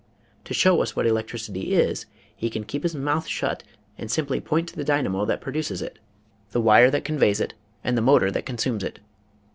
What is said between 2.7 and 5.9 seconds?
his mouth shut and simply point to the dynamo that produces